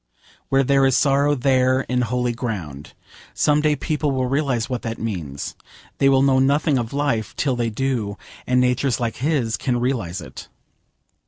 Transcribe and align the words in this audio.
Where 0.49 0.63
there 0.63 0.83
is 0.87 0.97
sorrow 0.97 1.35
there 1.35 1.85
is 1.87 2.01
holy 2.05 2.31
ground. 2.31 2.95
Some 3.35 3.61
day 3.61 3.75
people 3.75 4.09
will 4.09 4.25
realise 4.25 4.67
what 4.67 4.81
that 4.81 4.97
means. 4.97 5.55
They 5.99 6.09
will 6.09 6.23
know 6.23 6.39
nothing 6.39 6.79
of 6.79 6.91
life 6.91 7.35
till 7.35 7.55
they 7.55 7.69
do, 7.69 8.17
and 8.47 8.59
natures 8.59 8.99
like 8.99 9.17
his 9.17 9.57
can 9.57 9.79
realise 9.79 10.19
it. 10.19 10.47